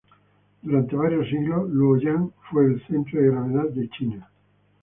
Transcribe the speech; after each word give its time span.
Durante 0.63 0.95
varios 0.95 1.27
siglos, 1.29 1.69
Luoyang 1.69 2.31
fue 2.49 2.65
el 2.65 2.87
centro 2.87 3.21
de 3.21 3.27
gravedad 3.29 3.69
de 3.69 3.87
China. 3.91 4.31